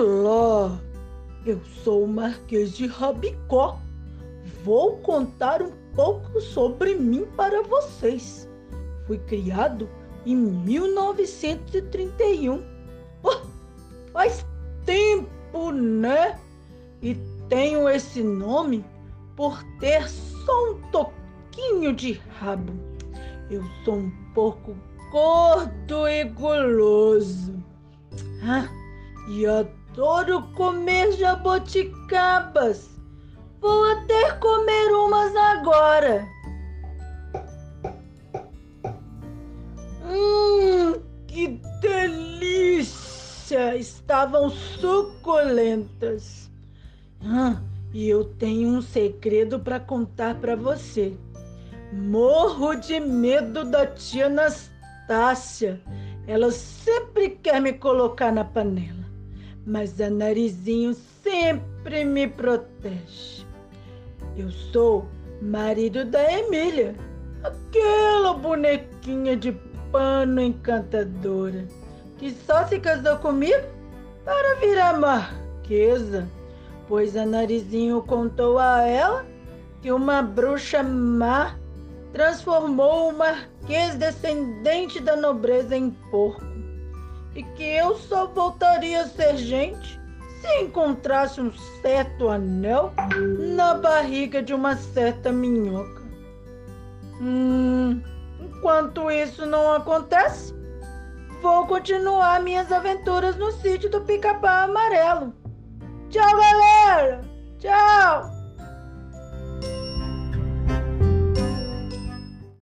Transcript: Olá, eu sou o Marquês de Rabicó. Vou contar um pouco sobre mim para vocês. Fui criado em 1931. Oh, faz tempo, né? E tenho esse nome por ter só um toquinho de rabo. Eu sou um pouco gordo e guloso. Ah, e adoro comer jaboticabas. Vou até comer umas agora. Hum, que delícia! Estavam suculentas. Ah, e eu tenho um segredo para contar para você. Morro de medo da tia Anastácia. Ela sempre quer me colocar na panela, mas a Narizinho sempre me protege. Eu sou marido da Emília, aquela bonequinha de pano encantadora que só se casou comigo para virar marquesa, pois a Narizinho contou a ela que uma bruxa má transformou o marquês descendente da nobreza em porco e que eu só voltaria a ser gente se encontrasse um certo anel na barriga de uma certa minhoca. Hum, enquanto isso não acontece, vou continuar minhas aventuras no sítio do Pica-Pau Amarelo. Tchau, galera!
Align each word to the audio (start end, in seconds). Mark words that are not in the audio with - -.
Olá, 0.00 0.80
eu 1.44 1.60
sou 1.82 2.04
o 2.04 2.06
Marquês 2.06 2.70
de 2.70 2.86
Rabicó. 2.86 3.80
Vou 4.62 4.98
contar 4.98 5.60
um 5.60 5.72
pouco 5.92 6.40
sobre 6.40 6.94
mim 6.94 7.26
para 7.36 7.64
vocês. 7.64 8.48
Fui 9.08 9.18
criado 9.18 9.90
em 10.24 10.36
1931. 10.36 12.62
Oh, 13.24 13.40
faz 14.12 14.46
tempo, 14.86 15.72
né? 15.72 16.38
E 17.02 17.16
tenho 17.48 17.88
esse 17.88 18.22
nome 18.22 18.84
por 19.34 19.60
ter 19.80 20.08
só 20.08 20.70
um 20.70 20.80
toquinho 20.92 21.92
de 21.92 22.12
rabo. 22.38 22.72
Eu 23.50 23.64
sou 23.84 23.96
um 23.96 24.12
pouco 24.32 24.76
gordo 25.10 26.06
e 26.06 26.22
guloso. 26.22 27.52
Ah, 28.44 28.68
e 29.28 29.44
adoro 29.98 30.42
comer 30.54 31.10
jaboticabas. 31.12 32.88
Vou 33.60 33.84
até 33.90 34.30
comer 34.34 34.92
umas 34.92 35.34
agora. 35.34 36.24
Hum, 40.04 41.02
que 41.26 41.60
delícia! 41.80 43.76
Estavam 43.76 44.50
suculentas. 44.50 46.48
Ah, 47.20 47.60
e 47.92 48.08
eu 48.08 48.22
tenho 48.22 48.68
um 48.68 48.80
segredo 48.80 49.58
para 49.58 49.80
contar 49.80 50.36
para 50.36 50.54
você. 50.54 51.16
Morro 51.92 52.76
de 52.76 53.00
medo 53.00 53.64
da 53.64 53.84
tia 53.84 54.26
Anastácia. 54.26 55.82
Ela 56.24 56.52
sempre 56.52 57.30
quer 57.30 57.60
me 57.60 57.72
colocar 57.72 58.30
na 58.30 58.44
panela, 58.44 59.07
mas 59.68 60.00
a 60.00 60.08
Narizinho 60.08 60.96
sempre 61.22 62.02
me 62.02 62.26
protege. 62.26 63.46
Eu 64.34 64.50
sou 64.50 65.06
marido 65.42 66.06
da 66.06 66.32
Emília, 66.32 66.94
aquela 67.44 68.32
bonequinha 68.32 69.36
de 69.36 69.52
pano 69.92 70.40
encantadora 70.40 71.66
que 72.16 72.30
só 72.30 72.66
se 72.66 72.80
casou 72.80 73.18
comigo 73.18 73.62
para 74.24 74.54
virar 74.56 74.98
marquesa, 74.98 76.26
pois 76.88 77.14
a 77.14 77.26
Narizinho 77.26 78.02
contou 78.02 78.58
a 78.58 78.82
ela 78.82 79.26
que 79.82 79.92
uma 79.92 80.22
bruxa 80.22 80.82
má 80.82 81.56
transformou 82.14 83.10
o 83.10 83.16
marquês 83.16 83.94
descendente 83.96 84.98
da 84.98 85.14
nobreza 85.14 85.76
em 85.76 85.90
porco 86.10 86.47
e 87.34 87.42
que 87.42 87.62
eu 87.62 87.96
só 87.96 88.26
voltaria 88.26 89.02
a 89.02 89.06
ser 89.06 89.36
gente 89.36 89.98
se 90.40 90.60
encontrasse 90.60 91.40
um 91.40 91.52
certo 91.82 92.28
anel 92.28 92.92
na 93.56 93.74
barriga 93.74 94.42
de 94.42 94.54
uma 94.54 94.76
certa 94.76 95.32
minhoca. 95.32 96.02
Hum, 97.20 98.00
enquanto 98.40 99.10
isso 99.10 99.44
não 99.46 99.72
acontece, 99.72 100.54
vou 101.42 101.66
continuar 101.66 102.40
minhas 102.40 102.70
aventuras 102.70 103.36
no 103.36 103.50
sítio 103.52 103.90
do 103.90 104.00
Pica-Pau 104.02 104.64
Amarelo. 104.64 105.34
Tchau, 106.10 106.24
galera! 106.24 106.47